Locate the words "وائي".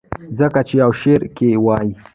1.65-1.91